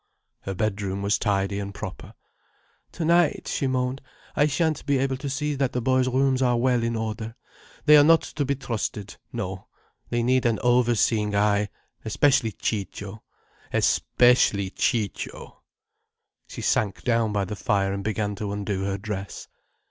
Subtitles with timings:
[0.39, 2.15] Her bedroom was tidy and proper.
[2.91, 4.01] "Tonight," she moaned,
[4.35, 7.35] "I shan't be able to see that the boys' rooms are well in order.
[7.85, 9.67] They are not to be trusted, no.
[10.09, 11.69] They need an overseeing eye:
[12.03, 13.21] especially Ciccio;
[13.71, 15.61] especially Ciccio!"
[16.47, 19.47] She sank down by the fire and began to undo her dress.